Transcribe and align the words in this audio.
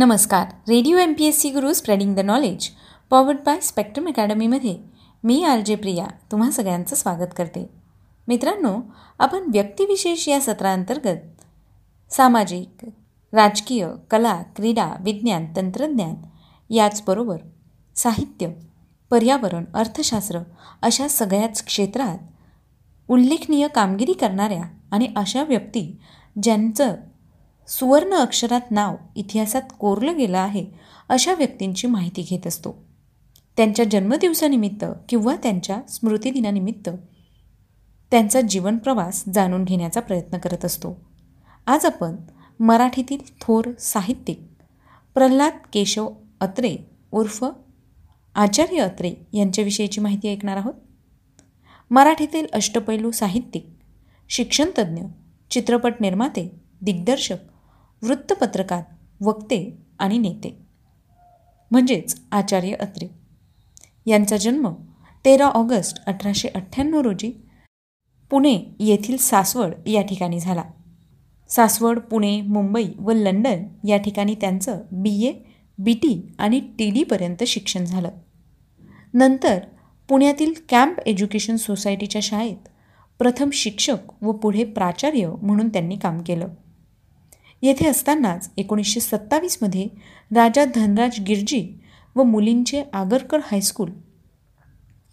नमस्कार. 0.00 0.46
Radio 0.68 0.96
M 0.96 1.12
P 1.12 1.24
S 1.24 1.40
C 1.40 1.50
Guru 1.50 1.72
spreading 1.72 2.14
the 2.16 2.20
knowledge 2.20 2.68
powered 3.10 3.38
by 3.46 3.60
spectrum 3.60 4.06
अकॅडमीमध्ये 4.08 4.76
मी 5.24 5.42
R 5.44 5.60
J 5.60 5.74
Priya 5.74 6.06
तुम्हा 6.32 6.50
सगळ्यांचं 6.50 6.96
स्वागत 6.96 7.34
करते. 7.36 7.70
मित्रांनो 8.28 8.80
आपण 9.18 9.50
व्यक्तिविशेष 9.52 10.28
या 10.28 10.40
सत्रांतर्गत 10.40 11.42
सामाजिक 12.10 12.84
राजकीय 13.32 13.88
कला 14.10 14.42
क्रीडा 14.56 14.88
विज्ञान 15.00 15.46
तंत्रज्ञान 15.56 16.14
याचबरोबर 16.70 17.36
साहित्य 17.96 18.48
पर्यावरण 19.10 19.64
अर्थशास्त्र 19.74 20.40
अशा 20.82 21.08
सगळ्याच 21.08 21.64
क्षेत्रात 21.64 22.18
उल्लेखनीय 23.08 23.68
कामगिरी 23.68 24.12
करणाऱ्या 24.12 24.64
आणि 24.90 25.08
अशा 25.16 25.42
व्यक्ती 25.42 25.98
ज्यांचं 26.42 26.94
सुवर्ण 27.70 28.14
अक्षरात 28.14 28.70
नाव 28.70 28.96
इतिहासात 29.16 29.62
कोरलं 29.78 30.16
गेलं 30.16 30.38
आहे 30.38 30.66
अशा 31.08 31.34
व्यक्तींची 31.34 31.86
माहिती 31.86 32.22
घेत 32.22 32.46
असतो. 32.46 32.84
त्यांच्या 33.56 33.84
जन्मदिवसानिमित्त 33.90 34.84
किंवा 35.08 35.36
त्यांच्या 35.36 35.80
स्मृतिदिनानिमित्त 35.88 36.90
त्यांचा 38.10 38.40
जीवनप्रवास 38.40 39.24
जाणून 39.34 39.64
घेण्याचा 39.64 40.00
प्रयत्न 40.00 40.38
करत 40.38 40.64
असतो. 40.64 41.00
आज 41.66 41.86
आपण 41.86 42.16
मराठीतील 42.60 43.18
थोर 43.40 43.64
साहित्यिक 43.78 44.40
प्रल्हाद 45.14 45.52
केशव 45.72 46.12
अत्रे 46.40 46.76
उर्फ 47.12 47.44
आचार्य 48.34 48.78
अत्रे 48.78 49.14
यांच्याविषयीची 49.32 50.00
माहिती 50.00 50.32
ऐकणार 50.32 50.56
आहोत. 50.56 50.74
मराठीतील 51.90 52.46
अष्टपैलू 52.52 53.10
साहित्यिक 53.10 53.66
शिक्षणतज्ज्ञ 54.28 55.02
चित्रपट 55.50 55.94
निर्माते 56.00 56.60
दिग्दर्शक 56.82 57.36
वृत्तपत्रकार 58.02 58.82
वक्ते 59.20 59.78
आणि 59.98 60.18
नेते. 60.18 60.58
म्हणजेच 61.70 62.20
आचार्य 62.32 62.74
अत्रे. 62.74 63.08
यांचा 64.06 64.36
जन्म 64.36 64.72
तेरा 65.24 65.46
ऑगस्ट 65.46 66.04
अठराशे 66.06 66.48
अठ्ठ्याण्णव 66.48 67.00
रोजी 67.00 67.42
पुणे 68.30 68.58
येथील 68.80 69.16
सासवड 69.16 69.88
या 69.88 70.02
ठिकाणी 70.02 70.40
झाला. 70.40 70.64
सासवड 71.48 71.98
पुणे 71.98 72.40
मुंबई 72.40 72.88
व 72.98 73.12
लंडन 73.12 73.86
या 73.88 73.96
ठिकाणी 73.96 74.34
त्यांचं 74.34 74.80
बी. 74.92 75.26
A 75.26 75.32
B. 75.78 75.94
टी. 75.94 76.32
आणि 76.38 76.60
टी. 76.60 76.90
डीपर्यंत 76.90 77.44
शिक्षण 77.44 77.84
झालं. 77.84 78.10
नंतर 79.14 79.58
पुण्यातील 80.08 80.54
कॅम्प 80.68 81.00
एज्युकेशन 81.06 81.56
सोसायटीच्या 81.56 82.20
शाळेत 82.22 82.68
प्रथम 83.18 83.50
शिक्षक 83.50 84.24
व 84.24 84.32
पुढे 84.32 84.64
प्राचार्य 84.64 85.30
म्हणून 85.42 85.68
त्यांनी 85.68 85.96
काम 85.96 86.22
केलं. 86.22 86.48
येथे 87.62 87.88
असतानाच 87.88 88.50
एकोणीसशे 88.56 89.00
सत्तावीसमध्ये 89.00 89.86
राजा 90.34 90.64
धनराज 90.64 91.20
गिरजी 91.20 91.80
व 92.16 92.22
मुलींचे 92.22 92.82
आगरकर 92.92 93.38
हायस्कूल 93.44 93.90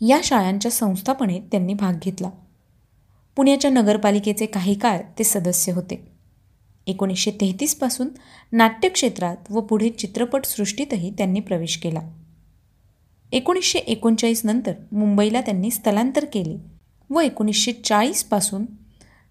या 0.02 0.20
शाळांच्या 0.24 0.72
संस्थापनेत 0.72 1.42
त्यांनी 1.52 1.74
भाग 1.74 1.94
घेतला. 2.04 2.30
पुण्याच्या 3.36 3.72
नगरपालिकेचे 3.72 4.46
काही 4.46 4.74
काळ 4.74 5.00
ते 5.20 5.24
सदस्य 5.24 5.72
होते. 5.72 6.08
एकोणीसशे 6.88 7.32
तेहतीसपासून 7.32 8.08
नाट्यक्षेत्रात 8.52 9.38
व 9.50 9.62
पुढे 9.62 9.90
चित्रपटसृष्टीतही 9.90 11.12
त्यांनी 11.12 11.40
प्रवेश 11.40 11.78
केला. 11.78 12.02
एकोणीसशे 13.32 13.80
एकोणचाळीस 13.80 14.46
नंतर 14.46 14.74
मुंबईला 14.92 15.42
त्यांनी 15.42 15.72
स्थलांतर 15.72 16.26
केले 16.26 16.58
व 17.10 17.20
एकोणीसशे 17.20 17.74
चाळीसपासून 17.74 18.66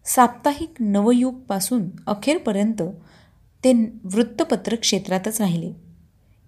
साप्ताहिक 0.06 0.74
नवयुगपासून 0.80 1.88
अखेरपर्यंत 2.06 2.82
ते 3.64 3.72
वृत्तपत्र 4.04 4.74
क्षेत्रातच 4.74 5.40
राहिले. 5.40 5.72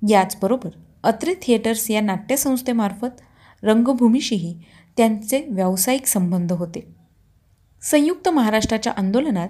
याचबरोबर 0.08 0.70
अत्रे 1.02 1.34
थिएटर्स 1.42 1.90
या 1.90 2.00
नाट्यसंस्थेमार्फत 2.00 3.20
रंगभूमीशीही 3.62 4.58
त्यांचे 4.96 5.46
व्यावसायिक 5.50 6.06
संबंध 6.06 6.52
होते. 6.52 6.94
संयुक्त 7.82 8.28
महाराष्ट्राच्या 8.28 8.92
आंदोलनात 8.96 9.48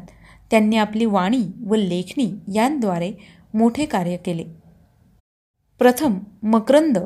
त्यांनी 0.51 0.77
आपली 0.77 1.05
वाणी 1.05 1.45
व 1.67 1.75
लेखणी 1.75 2.35
यांद्वारे 2.55 3.13
मोठे 3.55 3.87
कार्य 3.87 4.17
केले. 4.17 4.45
प्रथम 5.79 6.19
मकरंद 6.43 6.99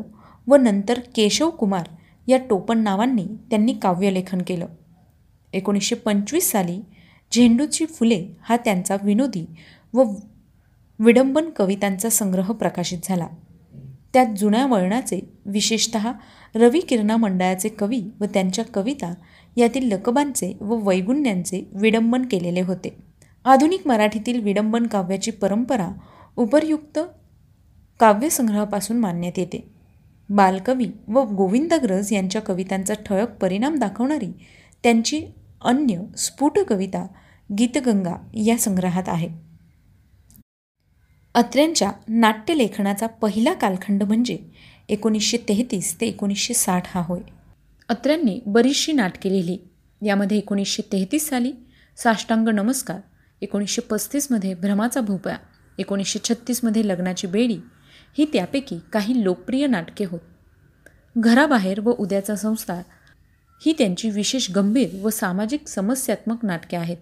व 0.46 0.56
नंतर 0.56 1.00
केशव 1.14 1.50
कुमार 1.50 1.86
या 2.26 2.38
टोपण 2.50 2.78
नावांनी 2.78 3.26
त्यांनी 3.50 3.72
काव्यलेखन 3.72 4.42
केलं. 4.46 4.66
एकोणीसशे 5.52 5.94
पंचवीस 5.94 6.50
साली 6.50 6.80
झेंडूची 7.34 7.86
फुले 7.86 8.26
हा 8.40 8.56
त्यांचा 8.56 8.96
विनोदी 9.02 9.46
व 9.92 10.04
विडंबन 10.98 11.50
कवितांचा 11.50 12.08
संग्रह 12.08 12.52
प्रकाशित 12.52 12.98
झाला. 13.04 13.26
त्यात 14.12 14.26
जुन्या 14.36 14.66
वळणाचे 14.66 15.20
विशेषत 15.46 15.96
रवी 16.54 16.80
किरणा 16.80 17.16
मंडळाचे 17.16 17.68
कवी 17.68 18.02
व 18.20 18.24
त्यांच्या 18.24 18.64
कविता 18.64 19.14
यातील 19.56 19.92
लकबांचे 19.92 20.56
व 20.60 20.88
वैगुण्यांचे 20.88 21.70
विडंबन 21.72 22.22
केलेले 22.22 22.60
होते. 22.60 22.94
आधुनिक 23.44 23.86
मराठीतील 23.86 24.40
विडंबन 24.40 24.86
काव्याची 24.86 25.30
परंपरा 25.30 25.88
उपरयुक्त 26.36 26.98
काव्यसंग्रहापासून 28.00 28.96
मानण्यात 28.96 29.38
येते. 29.38 29.68
बालकवी 30.30 30.86
व 31.08 31.22
गोविंदग्रज 31.24 32.12
यांच्या 32.12 32.42
कवितांचा 32.42 32.94
ठळक 32.94 33.30
परिणाम 33.30 33.78
दाखवणारी 33.78 34.32
त्यांची 34.82 35.26
अन्य 35.64 36.00
स्फुट 36.16 36.58
कविता 36.58 37.06
गीतगंगा 37.58 38.16
या 38.34 38.58
संग्रहात 38.58 39.02
आहे. 39.06 39.28
अत्र्यांच्या 41.34 41.92
नाट्यलेखनाचा 42.08 43.06
पहिला 43.06 43.52
कालखंड 43.52 44.02
म्हणजे 44.02 44.38
एकोणीसशे 44.88 45.36
तेहतीस 45.36 46.00
ते 46.00 46.06
एकोणीसशे 46.06 46.54
साठ 46.54 46.82
हा 46.86 47.02
होय. 47.04 47.20
अत्र्यांनी 47.88 48.40
बरीचशी 48.46 48.92
नाटके 48.92 49.32
लिहिली. 49.32 49.58
यामध्ये 50.06 50.38
एकोणीसशे 50.38 50.82
तेहतीस 50.92 51.28
साली 51.28 51.52
साष्टांग 51.96 52.48
नमस्कार 52.48 53.00
एकोणीसशे 53.40 53.82
पस्तीसमध्ये 53.82 54.54
भ्रमाचा 54.54 55.00
भोपळा 55.00 55.36
एकोणीसशे 55.78 56.18
छत्तीसमध्ये 56.24 56.88
लग्नाची 56.88 57.26
बेडी 57.26 57.58
ही 58.18 58.24
त्यापैकी 58.24 58.78
काही 58.92 59.24
लोकप्रिय 59.24 59.66
नाटके 59.66 60.04
होत. 60.04 60.20
घराबाहेर 61.18 61.80
व 61.80 61.90
उद्याचा 61.90 62.36
संस्कार 62.36 62.82
ही 63.64 63.72
त्यांची 63.72 64.10
विशेष 64.10 64.50
गंभीर 64.50 64.88
व 65.02 65.10
सामाजिक 65.10 65.68
समस्यात्मक 65.68 66.44
नाटके 66.44 66.76
आहेत. 66.76 66.96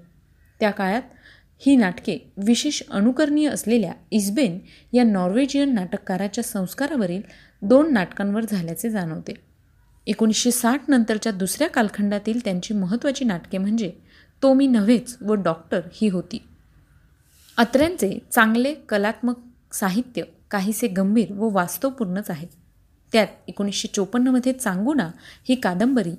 त्या 0.61 0.71
काळात 0.71 1.03
ही 1.59 1.77
नाटके 1.77 2.33
विशेष 2.37 2.83
अनुकरणीय 2.91 3.49
असलेल्या 3.49 3.93
इस्बेन 4.11 4.59
या 4.93 5.05
नॉर्वेजियन 5.05 5.75
नाटककाराच्या 5.75 6.45
संस्कारावरील 6.45 7.23
दोन 7.63 7.93
नाटकांवर 7.93 8.45
झाल्याचे 8.45 8.91
जाणवते. 8.91 9.33
एकोणीसशे 10.07 10.51
साठ 10.51 10.83
नंतरच्या 10.89 11.33
दुसऱ्या 11.33 11.69
कालखंडातील 11.69 12.45
त्यांची 12.45 12.75
महत्त्वाची 12.75 13.25
नाटके 13.25 13.59
म्हणजे 13.59 13.93
तो 14.43 14.55
मी 14.55 14.67
नव्हेच 14.67 15.17
व 15.21 15.35
डॉक्टर 15.35 15.81
ही 15.93 16.09
होती. 16.09 16.43
अत्र्यांचे 17.57 18.19
चांगले 18.33 18.75
कलात्मक 18.75 19.39
साहित्य 19.73 20.23
काहीसे 20.51 20.89
गंभीर 20.89 21.33
व 21.33 21.49
वास्तवपूर्णच 21.49 22.31
आहे. 22.31 22.47
त्यात 23.13 23.27
एकोणीसशे 23.49 23.89
चोपन्नमध्ये 23.95 24.53
चांगुणा 24.53 25.11
ही 25.49 25.55
कादंबरी 25.55 26.13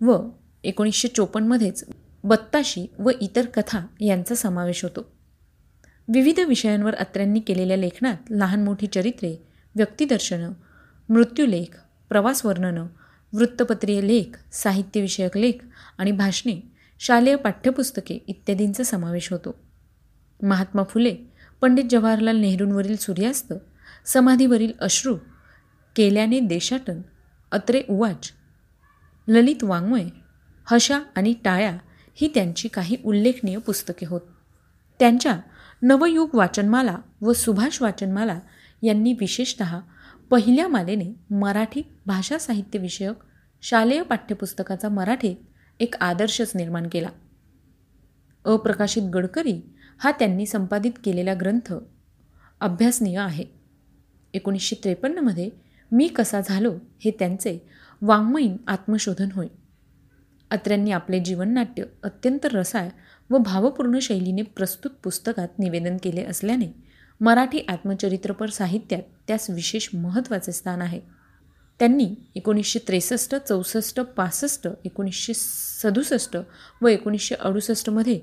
व 0.00 0.28
एकोणीसशे 0.64 1.08
चोपन्नमध्येच 1.08 1.84
बत्ताशी 2.24 2.86
व 2.98 3.10
इतर 3.20 3.46
कथा 3.46 3.86
यांचा 4.00 4.34
समावेश 4.34 4.82
होतो. 4.82 5.12
विविध 6.08 6.40
विषयांवर 6.40 6.94
अत्र्यांनी 6.94 7.40
केलेल्या 7.40 7.76
लेखनात 7.76 8.16
लहान 8.30 8.64
मोठी 8.64 8.86
चरित्रे 8.86 9.46
व्यक्तिदर्शनं 9.76 10.52
मृत्यूलेख 11.08 11.78
प्रवासवर्णनं 12.08 12.86
वृत्तपत्रीय 13.32 14.00
लेख 14.00 14.38
साहित्यविषयक 14.52 15.36
लेख 15.36 15.64
आणि 15.98 16.12
भाषणे 16.12 16.60
शालेय 16.98 17.36
पाठ्यपुस्तके 17.36 18.14
इत्यादींचा 18.26 18.82
समावेश 18.82 19.32
होतो. 19.32 19.54
महात्मा 20.42 20.82
फुले 20.82 21.16
पंडित 21.60 21.84
जवाहरलाल 21.90 22.36
नेहरूंवरील 22.36 22.96
सूर्यास्त 22.96 23.52
समाधीवरील 24.06 24.72
अश्रू 24.80 25.16
केल्याने 25.96 26.40
देशाटन 26.40 27.00
अत्रे 27.52 27.82
उवाच 27.88 28.32
ललित 29.28 29.64
वाङ्मय 29.64 30.06
हशा 30.64 31.00
आणि 31.16 31.34
टाळ्या 31.44 31.78
ही 32.14 32.30
त्यांची 32.34 32.68
काही 32.68 32.96
उल्लेखनीय 33.04 33.56
पुस्तके 33.56 34.06
होत. 34.06 34.20
त्यांच्या 34.98 35.40
नवयुग 35.82 36.30
वाचनमाला 36.34 36.98
व 37.20 37.32
सुभाष 37.32 37.82
वाचनमाला 37.82 38.40
यांनी 38.82 39.12
विशेषत 39.12 39.62
पहिल्या 40.30 40.68
मालेने 40.68 41.34
मराठी 41.34 41.82
भाषा 42.06 42.38
साहित्य 42.38 42.78
विषयक 42.78 43.14
शालेय 43.62 44.02
पाठ्यपुस्तकाचा 44.02 44.88
मराठीत 44.88 45.36
एक 45.80 45.94
आदर्शच 46.00 46.52
निर्माण 46.54 46.88
केला. 46.92 47.08
अप्रकाशित 48.44 49.02
गडकरी 49.02 49.60
हा 49.98 50.10
त्यांनी 50.10 50.46
संपादित 50.46 50.92
केलेला 51.04 51.34
ग्रंथ 51.34 51.74
अभ्यासनीय 52.60 53.18
आहे. 53.18 53.44
एकोणीसशे 54.34 54.76
त्रेपन्नमध्ये 54.84 55.50
मी 55.92 56.08
कसा 56.08 56.40
झालो 56.40 56.72
हे 56.98 57.10
त्यांचे 57.10 57.68
वाङ्मयीन 58.02 58.56
आत्मशोधन 58.66 59.28
होय. 59.34 59.46
अत्र्यांनी 60.50 60.90
आपले 60.90 61.20
जीवननाट्य 61.20 61.84
अत्यंत 62.02 62.46
रसाळ 62.46 62.88
व 63.30 63.38
भावपूर्ण 63.38 63.98
शैलीने 63.98 64.42
प्रस्तुत 64.42 64.90
पुस्तकात 64.90 65.58
निवेदन 65.58 65.96
केले 66.02 66.24
असल्याने 66.24 66.66
मराठी 67.20 67.60
आत्मचरित्रपर 67.68 68.50
साहित्यात 68.50 69.02
त्यास 69.26 69.50
विशेष 69.50 69.88
महत्त्वाचे 69.94 70.52
स्थान 70.52 70.82
आहे. 70.82 71.00
त्यांनी 71.78 72.14
एकोणीसशे 72.34 72.78
त्रेसष्ट 72.78 73.34
चौसष्ट 73.34 74.00
पासष्ट 74.00 74.68
एकोणीसशे 74.84 75.32
सदुसष्ट 75.34 76.36
व 76.82 76.86
एकोणीसशे 76.86 77.34
अडुसष्टमध्ये 77.34 78.20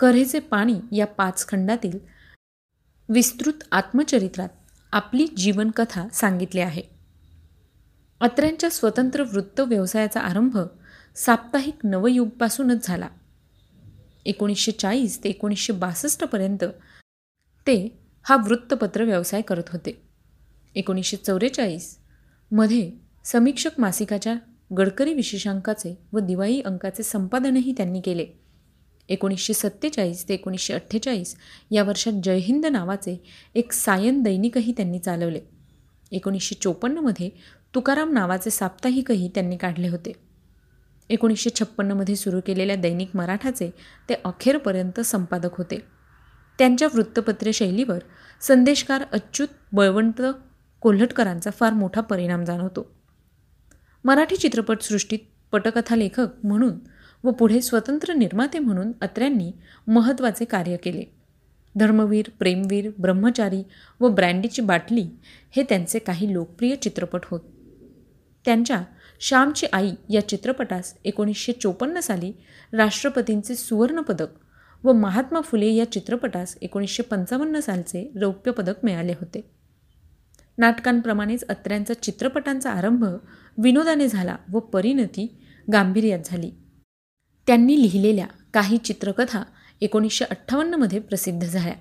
करेचे 0.00 0.38
पाणी 0.38 0.76
या 0.92 1.06
पाच 1.06 1.48
खंडातील 1.48 1.98
विस्तृत 3.08 3.64
आत्मचरित्रात 3.72 4.48
आपली 4.92 5.26
जीवनकथा 5.36 6.08
सांगितली 6.12 6.60
आहे. 6.60 6.95
अत्र्यांच्या 8.20 8.70
स्वतंत्र 8.70 9.22
वृत्त 9.22 9.60
व्यवसायाचा 9.60 10.20
आरंभ 10.20 10.58
साप्ताहिक 11.16 11.74
नवयुगपासूनच 11.84 12.86
झाला. 12.86 13.08
एकोणीसशे 14.24 14.72
चाळीस 14.72 15.24
ते 15.24 15.28
एकोणीसशे 15.28 15.72
बासष्टपर्यंत 15.72 16.64
ते 17.66 17.98
हा 18.22 18.36
वृत्तपत्र 18.36 19.04
व्यवसाय 19.04 19.40
करत 19.40 19.68
होते. 19.68 20.02
एकोणीसशे 20.74 21.16
चौवेचाळीसमध्ये 21.16 22.90
समीक्षक 23.24 23.70
मासिकाच्या 23.78 24.34
गडकरी 24.78 25.14
विशेषांकाचे 25.14 25.94
व 26.12 26.18
दिवाळी 26.18 26.60
अंकाचे 26.60 27.02
संपादनही 27.02 27.72
त्यांनी 27.72 28.00
केले. 28.00 28.26
एकोणीसशे 29.08 29.52
सत्तेचाळीस 29.52 30.28
ते 30.28 30.34
एकोणीसशे 30.34 30.74
अठ्ठेचाळीस 30.74 31.36
या 31.70 31.82
वर्षात 31.82 32.12
जयहिंद 32.24 32.66
नावाचे 32.66 33.24
एक 33.54 33.72
सायन 33.72 34.22
दैनिकही 34.22 34.72
त्यांनी 34.72 34.98
चालवले. 34.98 35.40
एकोणीसशे 36.12 36.54
चोपन्नमध्ये 36.54 37.30
तुकाराम 37.74 38.12
नावाचे 38.12 38.50
साप्ताहिकही 38.50 39.28
त्यांनी 39.28 39.56
काढले 39.56 39.88
होते. 39.88 40.12
एकोणीसशे 41.10 41.50
छप्पन्नमध्ये 41.60 42.16
सुरू 42.16 42.40
केलेल्या 42.46 42.76
दैनिक 42.76 43.10
मराठाचे 43.14 43.70
ते 44.08 44.14
अखेरपर्यंत 44.24 45.00
संपादक 45.00 45.56
होते. 45.58 45.78
त्यांच्या 46.58 46.88
वृत्तपत्र 46.94 47.50
शैलीवर 47.54 47.98
संदेशकार 48.40 49.04
अच्युत 49.12 49.48
बळवंत 49.72 50.22
कोल्हटकरांचा 50.80 51.50
फार 51.50 51.72
मोठा 51.72 52.00
परिणाम 52.00 52.44
जाणवतो. 52.44 52.86
मराठी 54.04 54.36
चित्रपटसृष्टीत 54.36 55.18
पटकथा 55.52 55.96
लेखक 55.96 56.44
म्हणून 56.44 56.78
व 57.24 57.30
पुढे 57.30 57.60
स्वतंत्र 57.62 58.12
निर्माते 58.12 58.58
म्हणून 58.58 58.92
अत्र्यांनी 59.00 59.52
महत्त्वाचे 59.86 60.44
कार्य 60.44 60.76
केले. 60.76 61.04
धर्मवीर 61.76 62.30
प्रेमवीर 62.38 62.90
ब्रह्मचारी 62.98 63.62
व 64.00 64.08
ब्रँडीची 64.08 64.62
बाटली 64.62 65.06
हे 65.50 65.62
त्यांचे 65.62 65.98
काही 65.98 66.32
लोकप्रिय 66.32 66.74
चित्रपट 66.76 67.20
होत 67.24 67.40
त्यांच्या 68.46 68.82
श्यामची 69.20 69.66
आई 69.72 69.90
या 70.10 70.28
चित्रपटास 70.28 70.94
एकोणीसशे 71.04 71.52
चोपन्न 71.52 72.00
साली 72.00 72.32
राष्ट्रपतींचे 72.72 73.54
सुवर्णपदक 73.54 74.26
व 74.84 74.92
महात्मा 74.92 75.40
फुले 75.40 75.72
या 75.72 75.92
चित्रपटास 75.92 76.58
एकोणीसशे 76.62 77.02
पंचावन्न 77.02 77.60
सालचे 77.60 78.12
रौप्य 78.20 78.52
पदक 78.52 78.74
मिळाले 78.82 79.12
होते. 79.12 79.50
नाटकांप्रमाणेच 80.58 81.44
अत्र्यांचा 81.48 81.94
चित्रपटांचा 81.94 82.70
आरंभ 82.70 83.04
विनोदाने 83.58 84.08
झाला 84.08 84.36
व 84.52 84.58
परिणती 84.58 85.40
गांभीर्यात 85.72 86.18
झाली. 86.24 86.50
त्यांनी 87.46 87.82
लिहिलेल्या 87.82 88.26
काही 88.54 88.76
चित्रकथा 88.76 89.42
एकोणीसशे 89.80 90.24
अठ्ठावन्नमध्ये 90.24 90.98
प्रसिद्ध 90.98 91.46
झाल्या. 91.46 91.74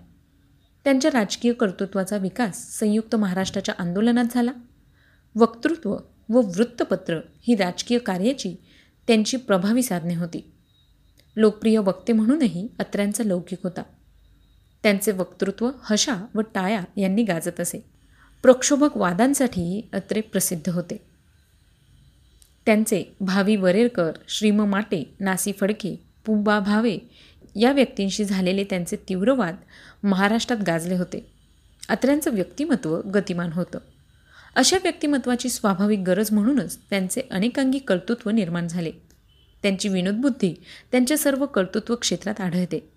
त्यांच्या 0.83 1.11
राजकीय 1.13 1.53
कर्तृत्वाचा 1.53 2.17
विकास 2.17 2.79
संयुक्त 2.79 3.15
महाराष्ट्राच्या 3.15 3.75
आंदोलनात 3.79 4.25
झाला. 4.33 4.51
वक्तृत्व 5.35 5.97
व 6.29 6.41
वृत्तपत्र 6.41 7.19
ही 7.41 7.55
राजकीय 7.55 7.97
कार्याची 7.97 8.55
त्यांची 9.07 9.37
प्रभावी 9.37 9.83
साधने 9.83 10.15
होती. 10.15 10.51
लोकप्रिय 11.35 11.77
वक्ते 11.77 12.13
म्हणूनही 12.13 12.67
अत्र्यांचा 12.79 13.23
लौकिक 13.23 13.59
होता. 13.63 13.83
त्यांचे 14.83 15.11
वक्तृत्व 15.11 15.71
हशा 15.83 16.15
व 16.35 16.41
टाया 16.41 16.83
यांनी 16.97 17.23
गाजत 17.23 17.59
असे. 17.59 17.85
प्रक्षोभक 18.43 18.97
वादांसाठीही 18.97 19.81
अत्रे 19.93 20.21
प्रसिद्ध 20.21 20.69
होते. 20.69 20.97
त्यांचे 22.65 23.03
भावी 23.21 23.55
वरेरकर 23.55 24.11
श्रीम 24.27 24.63
माटे 24.63 25.15
नासी 25.19 25.51
फडके 25.51 26.03
पुबा 26.25 26.59
भावे 26.59 26.97
या 27.55 27.71
व्यक्तींशी 27.71 28.23
झालेले 28.23 28.63
त्यांचे 28.63 28.95
तीव्रवाद 28.95 29.55
महाराष्ट्रात 30.03 30.57
गाजले 30.67 30.95
होते. 30.95 31.31
अत्र्यांचं 31.89 32.31
व्यक्तिमत्व 32.33 33.01
गतिमान 33.01 33.51
होतं. 33.53 33.79
अशा 34.55 34.77
व्यक्तिमत्वाची 34.83 35.49
स्वाभाविक 35.49 35.99
गरज 35.99 36.31
म्हणूनच 36.31 36.77
त्यांचे 36.89 37.21
अनेकांगी 37.31 37.79
कर्तृत्व 37.79 38.29
निर्माण 38.29 38.67
झाले. 38.67 38.91
त्यांची 39.61 39.89
विनोदबुद्धी 39.89 40.53
त्यांच्या 40.91 41.17
सर्व 41.17 41.45
कर्तृत्व 41.45 41.95
क्षेत्रात 41.95 42.41
आढळते. 42.41 42.89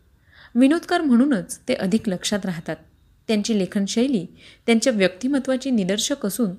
विनोदकार 0.55 1.01
म्हणूनच 1.01 1.61
ते 1.69 1.75
अधिक 1.75 2.09
लक्षात 2.09 2.47
राहतात. 2.47 2.77
त्यांची 3.29 3.59
लेखनशैली 3.59 4.27
त्यांच्या 4.67 4.93
व्यक्तिमत्वाची 4.93 5.71
निदर्शक 5.71 6.27
असून 6.27 6.51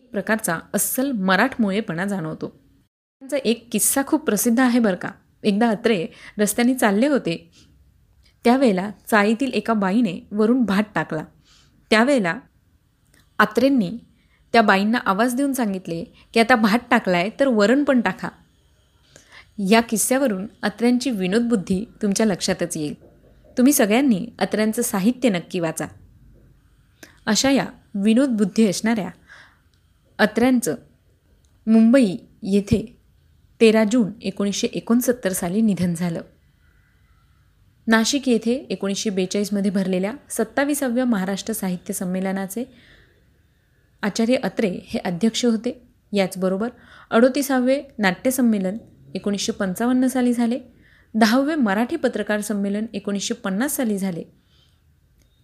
एक 0.00 0.10
प्रकारचा 0.10 0.58
अस्सल 0.74 1.12
मराठमोळेपणा 1.12 2.04
जाणवतो. 2.04 2.48
त्यांचा 3.20 3.36
एक 3.44 3.68
किस्सा 3.72 4.02
खूप 4.06 4.24
प्रसिद्ध 4.24 4.60
आहे 4.60 4.78
बरं 4.78 4.96
का. 4.96 5.10
एकदा 5.42 5.68
अत्रे 5.68 6.06
रस्त्याने 6.38 6.74
चालले 6.74 7.06
होते. 7.06 7.50
त्यावेळेला 8.44 8.90
चाळीतील 9.06 9.52
एका 9.52 9.72
बाईने 9.72 10.26
वरून 10.32 10.62
भात 10.62 10.84
टाकला. 10.94 11.24
त्यावेळेला 11.90 12.38
आत्रेंनी 13.38 13.98
त्या 14.52 14.62
बाईंना 14.62 14.98
आवाज 14.98 15.34
देऊन 15.34 15.52
सांगितले 15.52 16.04
की 16.04 16.40
आता 16.40 16.56
भात 16.56 16.78
टाकलाय 16.90 17.30
तर 17.40 17.46
वरण 17.46 17.84
पण 17.84 18.00
टाका. 18.00 18.28
या 19.70 19.80
किस्स्यावरून 19.80 20.46
अत्र्यांची 20.62 21.10
विनोदबुद्धी 21.10 21.84
तुमच्या 22.02 22.26
लक्षातच 22.26 22.76
येईल. 22.76 22.94
तुम्ही 23.58 23.72
सगळ्यांनी 23.72 24.28
अत्र्यांचं 24.38 24.82
साहित्य 24.82 25.28
नक्की 25.28 25.60
वाचा. 25.60 25.86
अशा 27.26 27.50
या 27.50 27.66
विनोदबुद्धी 27.94 28.68
असणाऱ्या 28.68 29.10
अत्र्यांचं 30.18 30.74
मुंबई 31.66 32.16
येथे 32.42 32.98
तेरा 33.60 33.84
जून 33.84 34.12
एकोणीसशे 34.22 34.66
एकोणसत्तर 34.66 35.32
साली 35.32 35.60
निधन 35.60 35.94
झालं. 35.94 36.20
नाशिक 37.86 38.28
येथे 38.28 38.52
एकोणीसशे 38.52 39.10
बेचाळीसमध्ये 39.10 39.70
भरलेल्या 39.70 40.12
सत्तावीसाव्या 40.30 41.04
महाराष्ट्र 41.04 41.54
साहित्य 41.54 41.94
संमेलनाचे 41.94 42.91
आचार्य 44.02 44.36
अत्रे 44.36 44.78
हे 44.84 44.98
अध्यक्ष 44.98 45.44
होते. 45.44 45.88
याचबरोबर 46.12 46.68
अडोतीसावे 47.10 47.82
नाट्यसंमेलन 47.98 48.78
एकोणीसशे 49.14 49.52
पंचावन्न 49.52 50.06
साली 50.06 50.32
झाले. 50.32 50.60
दहावे 51.14 51.54
मराठी 51.54 51.96
पत्रकार 51.96 52.40
संमेलन 52.40 52.86
एकोणीसशे 52.92 53.34
पन्नास 53.34 53.76
साली 53.76 53.98
झाले. 53.98 54.22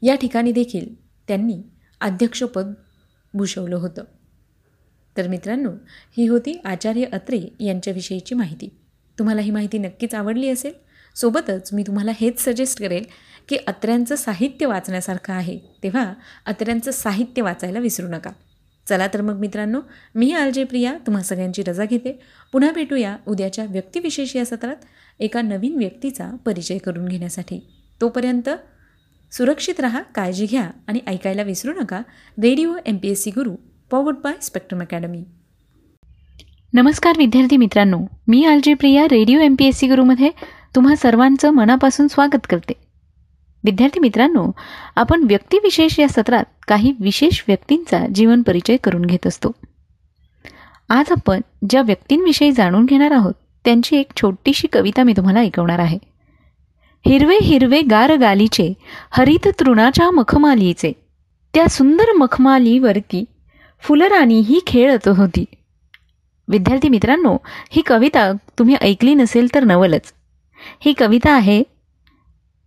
या 0.02 0.14
ठिकाणी 0.14 0.52
देखील 0.52 0.94
त्यांनी 1.28 1.62
अध्यक्षपद 2.00 2.72
भूषवलं 3.34 3.76
होतं. 3.76 4.04
तर 5.16 5.28
मित्रांनो 5.28 5.70
ही 6.16 6.26
होती 6.26 6.60
आचार्य 6.64 7.04
अत्रे 7.04 7.40
यांच्याविषयीची 7.60 8.34
माहिती. 8.34 8.68
तुम्हाला 9.18 9.40
ही 9.40 9.50
माहिती 9.50 9.78
नक्कीच 9.78 10.14
आवडली 10.14 10.48
असेल. 10.48 10.72
सोबतच 11.14 11.72
मी 11.72 11.82
तुम्हाला 11.82 12.10
हेच 12.20 12.44
सजेस्ट 12.44 12.78
करेल 12.78 13.04
की 13.48 13.56
अत्र्यांचं 13.56 14.14
साहित्य 14.14 14.66
वाचण्यासारखं 14.66 15.32
आहे 15.32 15.58
तेव्हा 15.82 16.14
अत्र्यांचं 16.46 16.90
साहित्य 16.90 17.42
वाचायला 17.42 17.78
विसरू 17.78 18.08
नका. 18.08 18.30
चला 18.88 19.06
तर 19.06 19.20
मग 19.20 19.38
मित्रांनो 19.38 19.80
मी 20.14 20.32
आलजे 20.32 20.64
प्रिया 20.64 20.92
तुम्हा 21.06 21.22
सगळ्यांची 21.22 21.62
रजा 21.62 21.84
घेते. 21.84 22.18
पुन्हा 22.52 22.70
भेटूया 22.72 23.16
उद्याच्या 23.26 23.64
व्यक्तिविशेष 23.64 24.36
या 24.36 24.44
सत्रात 24.44 24.84
एका 25.20 25.42
नवीन 25.42 25.76
व्यक्तीचा 25.78 26.30
परिचय 26.46 26.78
करून 26.78 27.08
घेण्यासाठी. 27.08 27.60
तोपर्यंत 28.00 28.48
सुरक्षित 29.32 29.80
रहा 29.80 30.02
काळजी 30.14 30.46
घ्या 30.46 30.70
आणि 30.86 31.00
ऐकायला 31.06 31.42
विसरू 31.42 31.72
नका. 31.80 31.98
Radio 32.42 32.74
M 32.86 32.96
P 32.96 33.08
S 33.08 33.22
C 33.22 33.30
Guru 33.30 33.54
powered 33.90 34.16
by 34.24 34.34
spectrum 34.42 34.80
academy 34.80 35.24
नमस्कार 36.72 37.14
विद्यार्थी 37.18 37.56
मित्रांनो 37.56 37.98
मी 38.28 38.44
R J 38.44 38.74
Priya 38.74 39.04
radio 39.04 39.40
M 39.40 39.54
P 39.54 39.66
S 39.66 39.76
C 39.76 39.88
गुरुमध्ये 39.88 40.30
तुम्हा 40.74 40.96
सर्वांचं 40.96 41.50
मनापासून 41.50 42.08
स्वागत 42.08 42.46
करते. 42.50 42.72
विद्यार्थी 43.64 44.00
मित्रांनो 44.00 44.50
आपण 44.96 45.24
व्यक्तिविशेष 45.28 45.98
या 46.00 46.08
सत्रात 46.08 46.44
काही 46.68 46.92
विशेष 47.00 47.42
व्यक्तींचा 47.48 48.06
जीवन 48.14 48.42
परिचय 48.42 48.76
करून 48.76 49.04
घेत 49.04 49.26
असतो. 49.26 49.52
आज 50.88 51.12
आपण 51.12 51.40
ज्या 51.70 51.82
व्यक्तींविषयी 51.82 52.52
जाणून 52.52 52.84
घेणार 52.84 53.10
आहोत 53.10 53.34
त्यांची 53.64 53.96
एक 53.96 54.12
छोटीशी 54.16 54.66
कविता 54.66 55.02
मी 55.02 55.12
तुम्हाला 55.12 55.40
ऐकवणार 55.40 55.78
आहे. 55.78 55.98
हिरवे 57.06 57.38
हिरवे 57.42 57.80
गार 57.80 58.16
गालीचे 58.16 58.74
हरित 59.10 59.48
तृणाच्या 59.60 60.10
मखमालीचे. 60.10 60.92
त्या 61.54 61.68
सुंदर 61.68 62.12
मखमालीवरती 62.12 63.24
फुलराणी 63.80 64.40
ही 64.40 64.60
खेळत 64.66 65.08
होती. 65.08 65.44
विद्यार्थी 66.48 66.88
मित्रांनो 66.88 67.36
ही 67.70 67.82
कविता 67.82 68.32
तुम्ही 68.58 68.74
ऐकली 68.80 69.14
नसेल 69.14 69.54
तर 69.54 69.64
नवलच. 69.64 70.12
ही 70.80 70.92
कविता 70.92 71.32
आहे 71.32 71.62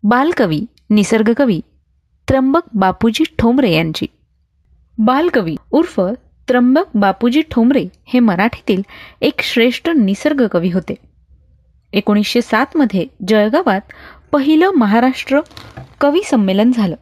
बालकवी 0.03 0.65
निसर्गकवी. 0.89 1.61
त्र्यंबक 2.27 2.61
बापूजी 2.73 3.23
ठोंबरे 3.39 3.71
यांची. 3.71 4.05
बालकवी 4.97 5.55
उर्फ 5.71 6.01
त्र्यंबक 6.47 6.83
बापूजी 6.95 7.41
ठोंबरे 7.51 7.85
हे 8.05 8.19
मराठीतील 8.19 8.81
एक 9.21 9.41
श्रेष्ठ 9.41 9.89
निसर्ग 9.89 10.47
कवी 10.47 10.71
होते. 10.71 10.95
एकोणीसशे 11.93 12.41
सातमध्ये 12.41 13.07
जळगावात 13.27 13.81
पहिलं 14.31 14.71
महाराष्ट्र 14.71 15.39
कवी 16.01 16.21
संमेलन 16.23 16.71
झालं. 16.71 16.95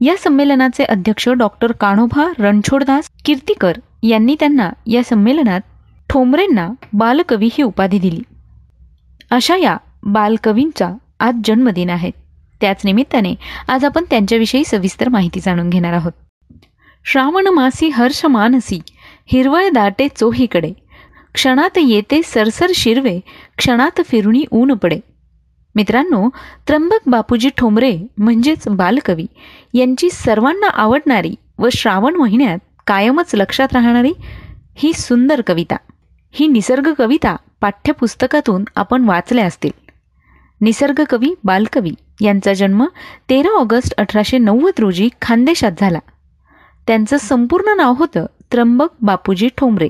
या 0.00 0.14
संमेलनाचे 0.18 0.84
अध्यक्ष 0.84 1.28
डॉक्टर 1.28 1.72
काणोभा 1.72 2.32
रणछोडदास 2.38 3.08
कीर्तीकर 3.24 3.72
यांनी 4.02 4.36
त्यांना 4.40 4.70
या 4.86 5.02
संमेलनात 5.02 5.60
ठोंबरेंना 6.10 6.70
बालकवी 6.92 7.48
ही 7.52 7.62
उपाधी 7.62 7.98
दिली. 7.98 8.22
अशा 9.30 9.56
या 9.56 9.76
बालकवींचा 10.02 10.92
आज 11.20 11.34
जन्मदिन 11.44 11.90
आहे. 11.90 12.10
त्याच 12.60 12.80
निमित्ताने 12.84 13.34
आज 13.68 13.84
आपण 13.84 14.04
त्यांच्याविषयी 14.10 14.64
सविस्तर 14.64 15.08
माहिती 15.08 15.40
जाणून 15.40 15.70
घेणार 15.70 15.92
आहोत. 15.92 16.12
श्रावण 17.04 17.46
मासी 17.46 17.88
हर्ष 17.88 18.24
मानसी 18.24 18.80
हिरवळ 19.26 19.68
दाटे 19.68 20.08
चोहीकडे. 20.16 20.72
क्षणात 21.34 21.78
येते 21.78 22.20
सरसर 22.24 22.66
शिरवे 22.74 23.20
क्षणात 23.56 24.00
फिरुणी 24.06 24.44
ऊन 24.50 24.74
पडे. 24.74 25.00
मित्रांनो 25.74 26.28
त्र्यंबक 26.66 26.98
बापूजी 27.06 27.50
ठोंबरे 27.56 27.98
म्हणजेच 28.18 28.68
बालकवी 28.68 29.26
यांची 29.74 30.10
सर्वांना 30.10 30.68
आवडणारी 30.68 31.34
व 31.58 31.68
श्रावण 31.72 32.14
महिन्यात 32.14 32.58
कायमच 32.86 33.34
लक्षात 33.34 33.68
राहणारी 33.72 34.12
ही 34.76 34.92
सुंदर 34.92 35.42
कविता. 35.46 35.76
ही 36.32 36.46
निसर्ग 36.46 36.92
कविता 36.92 37.36
पाठ्यपुस्तकातून 37.60 38.64
आपण 38.76 39.04
वाचल्या 39.04 39.46
असतील. 39.46 39.70
निसर्ग 40.60 41.04
कवी 41.10 41.34
बालकवी 41.44 41.90
यांचा 42.20 42.52
जन्म 42.52 42.86
तेरा 43.30 43.58
ऑगस्ट 43.58 43.94
अठराशे 43.98 44.38
नव्वद 44.38 44.72
रोजी 44.78 45.08
खानदेशात 45.22 45.72
झाला. 45.80 45.98
त्यांचं 46.86 47.16
संपूर्ण 47.16 47.76
नाव 47.76 47.94
होतं 47.98 48.26
त्र्यंबक 48.52 48.88
बापूजी 49.02 49.48
ठोंबरे. 49.56 49.88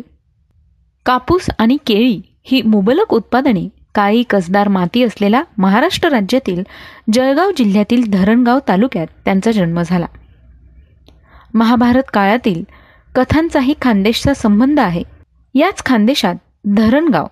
कापूस 1.06 1.46
आणि 1.58 1.76
केळी 1.86 2.20
ही 2.44 2.62
मुबलक 2.62 3.14
उत्पादने 3.14 3.68
काळी 3.94 4.22
कसदार 4.30 4.68
माती 4.68 5.02
असलेल्या 5.02 5.42
महाराष्ट्र 5.58 6.08
राज्यातील 6.08 6.62
जळगाव 7.12 7.50
जिल्ह्यातील 7.56 8.10
धरणगाव 8.10 8.58
तालुक्यात 8.68 9.06
त्यांचा 9.24 9.50
जन्म 9.52 9.82
झाला. 9.82 10.06
महाभारत 11.54 12.02
काळातील 12.14 12.64
कथांचाही 13.14 13.74
खानदेशचा 13.82 14.34
संबंध 14.34 14.80
आहे. 14.80 15.02
याच 15.54 15.84
खानदेशात 15.86 16.34
धरणगाव 16.66 17.26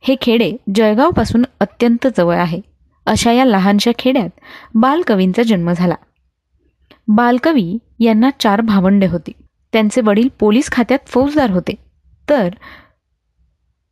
हे 0.00 0.16
खेडे 0.22 0.52
जळगावपासून 0.74 1.44
अत्यंत 1.60 2.06
जवळ 2.16 2.36
आहे. 2.36 2.60
अशा 3.06 3.32
या 3.32 3.44
लहानशा 3.44 3.90
खेड्यात 3.98 4.28
बालकवींचा 4.74 5.42
जन्म 5.42 5.72
झाला. 5.72 5.94
बालकवी 7.08 7.78
यांना 8.00 8.30
चार 8.40 8.60
भावंडे 8.60 9.06
होती. 9.06 9.32
त्यांचे 9.72 10.00
वडील 10.00 10.28
पोलीस 10.38 10.70
खात्यात 10.72 11.06
फौजदार 11.06 11.50
होते. 11.50 11.74
तर 12.30 12.48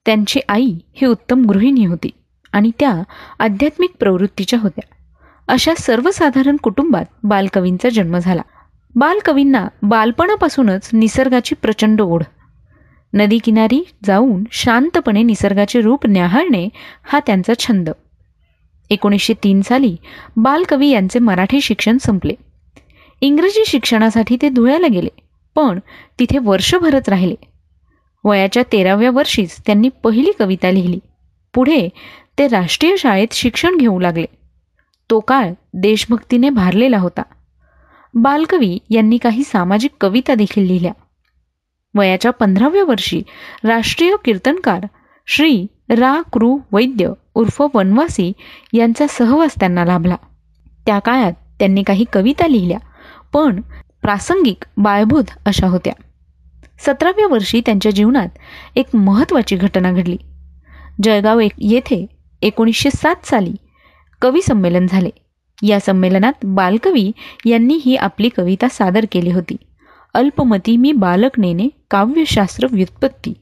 त्यांची 0.06 0.40
आई 0.48 0.74
ही 0.94 1.06
उत्तम 1.06 1.44
गृहिणी 1.44 1.84
होती 1.84 2.10
आणि 2.52 2.70
त्या 2.80 3.02
आध्यात्मिक 3.38 3.90
प्रवृत्तीच्या 4.00 4.58
होत्या. 4.58 4.94
अशा 5.48 5.74
सर्वसाधारण 5.78 6.56
कुटुंबात 6.56 7.04
बालकवींचा 7.22 7.88
जन्म 7.88 8.18
झाला. 8.18 8.42
बालकवींना 8.94 9.68
बालपणापासूनच 9.82 10.90
निसर्गाची 10.92 11.54
प्रचंड 11.54 12.00
ओढ. 12.00 12.22
नदीकिनारी 13.14 13.84
जाऊन 14.04 14.44
शांतपणे 14.50 15.22
निसर्गाचे 15.22 15.80
रूप 15.80 16.06
न्याहाळणे 16.06 16.68
हा 17.04 17.20
त्यांचा 17.26 17.52
छंद. 17.58 17.90
एकोणीसशे 18.90 19.34
तीन 19.44 19.60
साली 19.60 19.96
बालकवी 20.36 20.88
यांचे 20.88 21.18
मराठी 21.18 21.60
शिक्षण 21.60 21.98
संपले. 21.98 22.34
इंग्रजी 23.20 23.64
शिक्षणासाठी 23.66 24.36
ते 24.42 24.48
धुळ्याला 24.48 24.86
गेले 24.86 25.08
पण 25.54 25.78
तिथे 26.18 26.38
वर्षभरच 26.38 27.08
राहिले. 27.08 27.34
वयाच्या 28.24 28.62
तेराव्या 28.72 29.10
वर्षीच 29.10 29.56
त्यांनी 29.66 29.88
पहिली 29.88 30.32
कविता 30.38 30.70
लिहिली. 30.70 30.98
पुढे 31.54 31.88
ते 32.38 32.48
राष्ट्रीय 32.48 32.96
शाळेत 32.96 33.32
शिक्षण 33.32 33.76
घेऊ 33.76 34.00
लागले. 34.00 34.26
तो 35.10 35.20
काळ 35.20 35.52
देशभक्तीने 35.74 36.50
भारलेला 36.50 36.98
होता. 36.98 37.22
बालकवी 38.14 38.78
यांनी 38.90 39.16
काही 39.16 39.42
सामाजिक 39.44 39.90
कविता 40.00 40.34
देखील 40.34 40.66
लिहिल्या. 40.66 40.92
वयाच्या 41.94 42.30
पंधराव्या 42.30 42.84
वर्षी 42.84 43.22
राष्ट्रीय 43.64 44.14
कीर्तनकार 44.24 44.86
श्री 45.26 45.66
रा 45.90 46.20
कृ 46.32 46.46
वैद्य 46.72 47.12
उर्फ 47.34 47.62
वनवासी 47.74 48.32
यांचा 48.72 49.06
सहवास 49.08 49.54
त्यांना 49.60 49.84
लाभला. 49.84 50.16
त्या 50.86 50.98
काळात 50.98 51.32
त्यांनी 51.58 51.82
काही 51.82 52.04
कविता 52.12 52.46
लिहिल्या 52.46 52.78
पण 53.32 53.60
प्रासंगिक 54.02 54.64
बाळभूत 54.76 55.24
अशा 55.46 55.66
होत्या. 55.66 55.92
सतराव्या 56.78 57.26
वर्षी 57.26 57.60
त्यांच्या 57.66 57.92
जीवनात 57.92 58.28
एक 58.76 58.96
महत्त्वाची 58.96 59.56
घटना 59.56 59.92
घडली. 59.92 60.16
जळगाव 61.02 61.40
एक 61.40 61.52
येथे 61.58 62.06
एकोणीसशे 62.42 62.90
सात 62.90 63.26
साली 63.26 63.54
कवी 64.22 64.42
संमेलन 64.42 64.86
झाले. 64.90 65.10
या 65.62 65.80
संमेलनात 65.80 66.32
बालकवी 66.44 67.12
यांनी 67.46 67.80
ही 67.84 67.96
आपली 67.96 68.28
कविता 68.28 68.68
सादर 68.68 69.04
केली 69.12 69.30
होती. 69.30 69.56
अल्पमती 70.14 70.76
मी 70.76 70.92
बालक 70.92 71.38
नेने 71.38 71.68
काव्यशास्त्र 71.90 72.66
व्युत्पत्ती. 72.70 73.32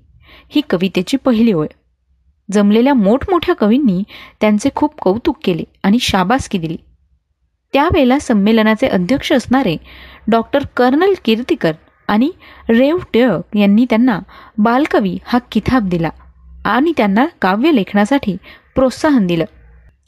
ही 0.49 0.61
कवितेची 0.71 1.17
पहिली 1.17 1.53
ओळ. 1.53 1.67
जमलेल्या 2.52 2.94
मोठमोठ्या 2.94 3.54
कवींनी 3.54 4.02
त्यांचे 4.40 4.68
खूप 4.75 5.00
कौतुक 5.00 5.37
केले 5.44 5.64
आणि 5.82 5.99
शाबासकी 5.99 6.59
दिली. 6.59 6.76
त्यावेळेला 7.73 8.18
संमेलनाचे 8.18 8.87
अध्यक्ष 8.87 9.32
असणारे 9.32 9.76
डॉक्टर 10.28 10.64
कर्नल 10.76 11.14
कीर्तिकर 11.25 11.73
आणि 12.09 12.30
रेव 12.68 12.99
टिळक 13.14 13.56
यांनी 13.56 13.87
त्यांना 13.90 14.18
बालकवी 14.59 15.18
हा 15.26 15.38
किताब 15.52 15.88
दिला 15.88 16.11
आणि 16.64 16.92
त्यांना 16.97 17.26
काव्यलेखनासाठी 17.42 18.37
प्रोत्साहन 18.75 19.26
दिलं. 19.26 19.44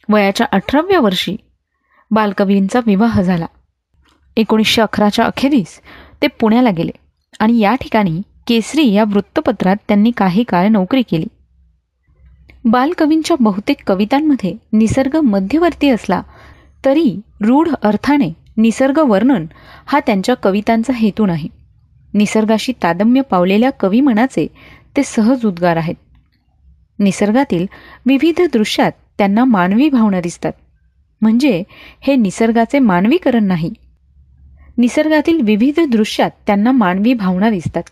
वयाच्या 0.09 0.47
अठराव्या 0.53 1.01
वर्षी 1.01 1.37
बालकवींचा 2.11 2.81
विवाह 2.87 3.21
झाला. 3.23 3.47
एकोणीसशे 4.37 4.83
अकराच्या 4.83 5.25
अखेरीस 5.25 5.81
ते 6.23 6.27
पुण्याला 6.41 6.71
गेले 6.71 6.91
आणि 7.41 7.59
या 7.59 7.75
ठिकाणी 7.75 8.21
केसरी 8.47 8.93
या 8.93 9.05
वृत्तपत्रात 9.05 9.77
त्यांनी 9.89 10.11
काही 10.11 10.43
काळ 10.43 10.69
नोकरी 10.69 11.03
केली. 11.03 11.27
बालकवींच्या 12.65 13.37
बहुतेक 13.41 13.77
कवितांमध्ये 13.87 14.55
निसर्ग 14.73 15.17
मध्यवर्ती 15.17 15.89
असला 15.89 16.23
तरी 16.85 17.21
रूढ 17.41 17.69
अर्थाने 17.83 18.33
निसर्ग 18.57 18.99
वर्णन 18.99 19.47
हा 19.87 20.01
त्यांच्या 20.01 20.35
कवितांचा 20.35 20.93
हेतू 20.93 21.27
नाही. 21.27 21.49
निसर्गाशी 22.15 22.73
तादम्य 22.83 23.21
पावलेल्या 23.21 23.71
कविमनाचे 23.71 24.47
ते 24.97 25.03
सहज 25.03 25.47
उद्गार 25.47 25.77
आहेत. 25.77 25.95
निसर्गातील 26.99 27.67
विविध 28.07 28.43
दृश्यात 28.53 28.93
त्यांना 29.19 29.45
मानवी 29.45 29.89
भावना 29.89 30.21
दिसतात. 30.21 30.53
म्हणजे 31.21 31.63
हे 32.01 32.17
निसर्गाचे 32.17 32.79
मानवीकरण 32.79 33.45
नाही. 33.45 33.73
निसर्गातील 34.79 35.41
विविध 35.43 35.81
दृश्यात 35.91 36.31
त्यांना 36.47 36.73
मानवी 36.73 37.15
भावना 37.15 37.51
दिसतात. 37.51 37.83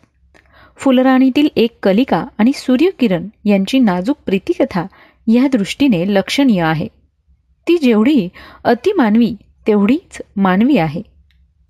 फुलराणीतील 0.77 1.49
एक 1.57 1.79
कलिका 1.83 2.25
आणि 2.39 2.53
सूर्यकिरण 2.55 3.29
यांची 3.45 3.79
नाजूक 3.79 4.17
प्रीतिकथा 4.27 4.87
या 5.27 5.49
दृष्टीने 5.49 6.05
लक्षणीय 6.15 6.63
आहे. 6.63 6.87
ती 7.67 7.79
जेवढी 7.79 8.29
अतिमानवी 8.65 9.35
तेवढीच 9.67 10.23
मानवी 10.37 10.77
आहे. 10.77 11.03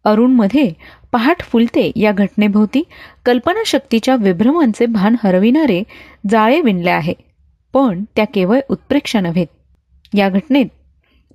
अरुणमध्ये 0.05 0.73
पहाट 1.13 1.43
फुलते 1.43 1.91
या 1.97 2.13
घटनेभोवती 2.13 2.83
कल्पनाशक्तीच्या 3.25 4.17
विभ्रमांचे 4.17 4.87
भान 4.87 5.17
हरविणारे 5.25 5.83
जाळे 6.31 6.61
विणले 6.61 6.91
आहे. 6.91 7.15
पण 7.75 8.05
त्या 8.17 8.25
केवळ 8.25 8.61
उत्प्रेक्षा 8.71 9.21
नव्हेत 9.21 9.47
या 10.15 10.29
घटनेत 10.29 10.67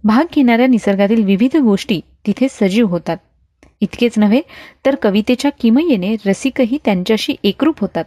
भाग 0.03 0.25
घेणाऱ्या 0.36 0.67
निसर्गातील 0.67 1.24
विविध 1.24 1.57
गोष्टी 1.57 2.01
तिथे 2.25 2.47
सजीव 2.50 2.88
होतात. 2.88 3.17
इतकेच 3.81 4.19
नव्हे 4.19 4.41
तर 4.86 4.96
कवितेच्या 4.96 5.51
किमयेने 5.51 6.15
रसिकही 6.25 6.77
त्यांच्याशी 6.86 7.36
एकरूप 7.43 7.79
होतात. 7.79 8.05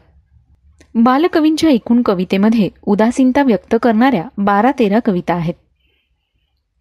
बालकवींच्या 0.94 1.70
एकूण 1.70 2.02
कवितेमध्ये 2.02 2.68
उदासीनता 2.82 3.42
व्यक्त 3.42 3.76
करणाऱ्या 3.82 4.28
बारा 4.38 4.70
तेरा 4.78 4.98
कविता 4.98 5.34
आहेत. 5.34 5.54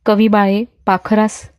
कविबाळे 0.06 0.64
पाखरास 0.86 1.50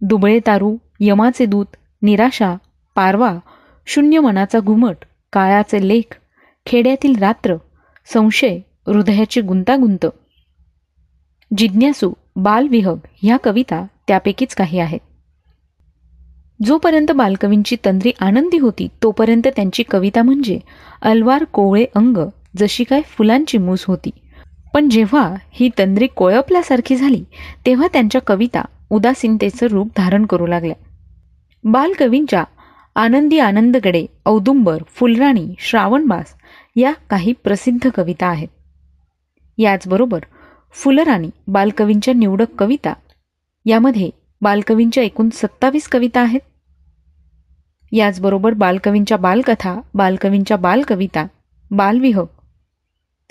दुबळे 0.00 0.40
तारू 0.46 0.76
यमाचे 1.00 1.46
दूत 1.46 1.66
निराशा 2.02 2.54
पारवा 2.94 3.38
शून्य 3.86 4.20
मनाचा 4.20 4.60
घुमट 4.60 4.96
काळाचे 5.32 5.88
लेख 5.88 6.16
खेड्यातील 6.66 7.14
रात्र 7.18 7.56
संशय 8.06 8.58
हृदयाची 8.86 9.40
गुंतागुंत. 9.40 10.06
जिज्ञासू 11.56 12.12
बालविहग 12.36 12.96
ह्या 13.22 13.36
कविता 13.36 13.86
त्यापैकीच 14.08 14.54
काही 14.54 14.78
आहेत. 14.78 15.00
जोपर्यंत 16.64 17.10
बालकवींची 17.12 17.76
तंद्री 17.84 18.10
आनंदी 18.20 18.58
होती 18.58 18.86
तोपर्यंत 19.02 19.46
त्यांची 19.46 19.82
कविता 19.82 20.22
म्हणजे 20.22 20.58
अलवार 21.02 21.44
कोवळे 21.44 21.84
अंग 21.94 22.18
जशी 22.56 22.84
काय 22.84 23.00
फुलांची 23.08 23.58
मूस 23.58 23.84
होती. 23.84 24.10
पण 24.74 24.88
जेव्हा 24.88 25.22
ही 25.52 25.68
तंद्री 25.78 26.06
कोळपल्यासारखी 26.06 26.96
झाली 26.96 27.22
तेव्हा 27.66 27.86
त्यांच्या 27.92 28.20
कविता 28.20 28.62
उदासीनतेचं 28.90 29.66
रूप 29.66 29.88
धारण 29.96 30.26
करू 30.26 30.46
लागल्या. 30.46 30.74
बालकवींच्या 31.64 32.44
आनंदी 32.96 33.38
आनंदगडे 33.38 34.04
औदुंबर 34.26 34.82
फुलराणी 34.88 35.46
श्रावणबास 35.58 36.34
या 36.76 36.92
काही 37.10 37.32
प्रसिद्ध 37.44 37.90
कविता 37.94 38.26
आहेत. 38.26 38.48
याचबरोबर 39.58 40.20
फुलराणी 40.74 41.30
बालकवींच्या 41.46 42.14
निवडक 42.14 42.54
कविता 42.58 42.92
यामध्ये 43.66 44.10
बालकवींच्या 44.42 45.02
एकूण 45.02 45.28
सत्तावीस 45.32 45.88
कविता 45.88 46.20
आहेत. 46.20 46.40
याचबरोबर 47.92 48.52
बालकवींच्या 48.52 49.16
बालकथा 49.16 49.80
बालकवींच्या 49.94 50.56
बालकविता 50.56 51.26
बालविहक 51.70 52.28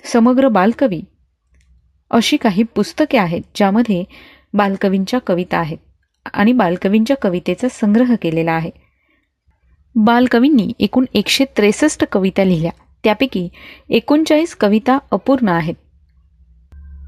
समग्र 0.04 0.48
बालकवी 0.48 1.00
अशी 2.10 2.36
काही 2.36 2.62
पुस्तके 2.62 3.18
आहेत 3.18 3.42
ज्यामध्ये 3.54 4.04
बालकवींच्या 4.54 5.20
कविता 5.20 5.58
आहेत 5.58 5.78
आणि 6.32 6.52
बालकवींच्या 6.52 7.16
कवितेचा 7.16 7.68
संग्रह 7.70 8.14
केलेला 8.22 8.52
आहे. 8.52 8.70
बालकवींनी 9.94 10.72
एकूण 10.78 11.04
एकशे 11.14 11.44
त्रेसष्ट 11.56 12.04
कविता 12.12 12.44
लिहिल्या. 12.44 12.70
त्यापैकी 13.04 13.48
एकोणचाळीस 13.88 14.54
कविता 14.54 14.98
अपूर्ण 15.10 15.48
आहेत. 15.48 15.74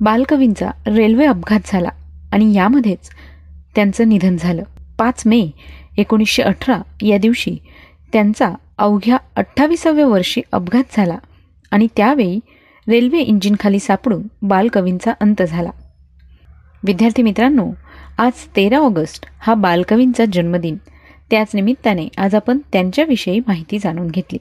बालकवींचा 0.00 0.70
रेल्वे 0.86 1.26
अपघात 1.26 1.60
झाला 1.64 1.88
आणि 2.32 2.52
यामध्येच 2.54 3.10
त्यांचं 3.74 4.08
निधन 4.08 4.36
झालं. 4.36 4.62
पाच 4.98 5.22
मे 5.26 5.50
एकोणीसशे 5.98 6.42
अठरा 6.42 6.80
या 7.02 7.18
दिवशी 7.18 7.56
त्यांचा 8.12 8.50
अवघ्या 8.78 9.16
अठ्ठावीसाव्या 9.36 10.06
वर्षी 10.06 10.40
अपघात 10.52 10.84
झाला 10.92 11.18
आणि 11.70 11.88
त्यावेळी 11.96 12.40
रेल्वे 12.88 13.18
इंजिनखाली 13.18 13.78
सापडून 13.78 14.22
बालकवींचा 14.42 15.12
अंत 15.20 15.42
झाला. 15.42 15.70
विद्यार्थी 16.84 17.22
मित्रांनो 17.22 17.70
आज 18.18 18.32
तेरा 18.56 18.78
ऑगस्ट 18.78 19.26
हा 19.38 19.54
बालकवींचा 19.54 20.24
जन्मदिन. 20.32 20.76
त्याच 21.30 21.48
निमित्ताने 21.54 22.08
आज 22.18 22.34
आपण 22.34 22.58
त्यांच्याविषयी 22.72 23.40
माहिती 23.40 23.78
जाणून 23.78 24.06
घेतली. 24.06 24.38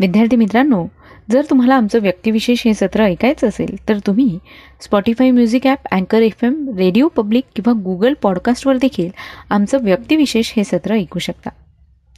विद्यार्थी 0.00 0.36
मित्रांनो 0.36 0.86
जर 1.30 1.42
तुम्हाला 1.50 1.74
आमचं 1.74 2.00
व्यक्तिविशेष 2.00 2.62
हे 2.64 2.74
सत्र 2.74 3.02
ऐकायचं 3.02 3.48
असेल 3.48 3.76
तर 3.88 3.98
तुम्ही 3.98 4.38
स्पॉटीफाय 4.80 5.30
म्युझिक 5.30 5.66
ॲप 5.66 5.86
अँकर 5.92 6.22
एफ 6.22 6.44
एम 6.44 6.68
रेडिओ 6.76 7.08
पब्लिक 7.08 7.44
किंवा 7.56 7.72
गुगल 7.82 8.14
पॉडकास्टवर 8.22 8.76
देखील 8.76 9.08
आमचं 9.50 9.78
व्यक्तिविशेष 9.82 10.52
हे 10.56 10.64
सत्र 10.64 10.94
ऐकू 10.94 11.18
शकता. 11.18 11.50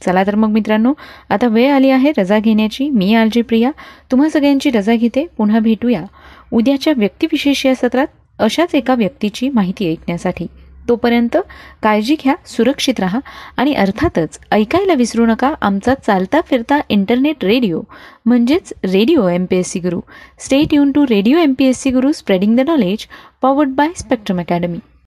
चला 0.05 0.23
तर 0.23 0.35
मग 0.35 0.49
मित्रांनो 0.49 0.93
आता 1.29 1.47
वेळ 1.47 1.71
आली 1.71 1.89
आहे 1.89 2.11
रजा 2.17 2.39
घेण्याची. 2.39 2.89
मी 2.89 3.13
आलजी 3.13 3.41
प्रिया. 3.41 3.71
तुम्हा 4.11 4.29
सगळ्यांची 4.29 4.69
रजा 4.69 4.95
घेते. 4.95 5.25
पुन्हा 5.37 5.59
भेटूया. 5.59 6.03
उद्याच्या 6.51 6.93
व्यक्तिविशेष 6.97 7.65
या 7.65 7.75
सत्रात 7.75 8.07
अशाच 8.39 8.75
एका 8.75 8.95
व्यक्तीची 8.95 9.49
माहिती 9.49 9.91
ऐकण्यासाठी. 9.91 10.47
तोपर्यंत 10.89 11.37
काळजी 11.83 12.15
घ्या 12.15 12.35
सुरक्षित 12.45 12.99
राहा 12.99 13.19
आणि 13.57 13.73
अर्थातच 13.73 14.39
ऐकायला 14.51 14.93
विसरू 14.93 15.25
नका 15.25 15.53
आमचा 15.61 15.93
चालता 15.93 16.41
फिरता 16.41 16.79
इंटरनेट 16.89 17.43
रेडिओ 17.43 17.81
म्हणजेच 18.25 18.73
radio 18.83 19.27
M 19.27 19.45
P 19.45 19.55
S 19.55 19.71
C 19.71 19.79
Guru. 19.79 19.99
Stay 20.39 20.73
युन 20.73 20.91
to 20.91 21.03
radio 21.03 21.37
M 21.37 21.53
P 21.53 21.65
S 21.65 21.81
C 21.81 21.91
Guru 21.91 22.11
spreading 22.11 22.55
the 22.57 22.59
knowledge 22.59 23.07
powered 23.41 23.69
by 23.69 23.89
spectrum 23.97 24.39
academy 24.39 24.79